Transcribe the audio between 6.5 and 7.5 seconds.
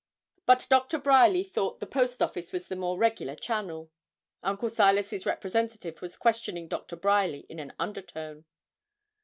Doctor Bryerly